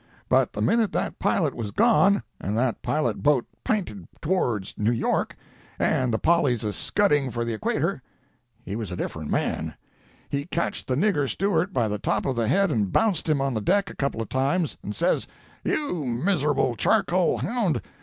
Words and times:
But 0.29 0.53
the 0.53 0.63
minute 0.63 0.93
that 0.93 1.19
pilot 1.19 1.53
was 1.53 1.69
gone, 1.69 2.23
and 2.39 2.57
that 2.57 2.81
pilot 2.81 3.21
boat 3.21 3.45
p'inted 3.63 4.07
towards 4.19 4.73
New 4.75 4.91
York, 4.91 5.35
and 5.77 6.11
the 6.11 6.17
'Polly' 6.17 6.55
a 6.55 6.73
scudding 6.73 7.29
for 7.29 7.45
the 7.45 7.53
Equator, 7.53 8.01
he 8.65 8.75
was 8.75 8.91
a 8.91 8.95
different 8.95 9.29
man! 9.29 9.75
He 10.27 10.47
catched 10.47 10.87
the 10.87 10.95
nigger 10.95 11.29
steward 11.29 11.71
by 11.71 11.87
the 11.87 11.99
top 11.99 12.25
of 12.25 12.35
the 12.35 12.47
head 12.47 12.71
and 12.71 12.91
bounced 12.91 13.29
him 13.29 13.41
on 13.41 13.53
the 13.53 13.61
deck 13.61 13.91
a 13.91 13.95
couple 13.95 14.23
of 14.23 14.29
times, 14.29 14.75
and 14.81 14.95
says: 14.95 15.27
"You 15.63 16.03
miserable 16.03 16.75
charcoal 16.75 17.37
hound! 17.37 17.79